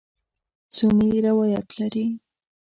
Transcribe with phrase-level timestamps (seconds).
[0.75, 2.05] سنې روایت لري.